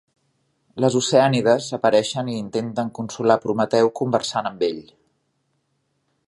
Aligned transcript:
Les 0.85 0.95
oceànides 0.99 1.67
apareixen 1.77 2.31
i 2.35 2.39
intenten 2.45 2.89
consolar 3.01 3.37
Prometeu 3.45 3.93
conversant 4.01 4.51
amb 4.53 4.67
ell. 4.71 4.83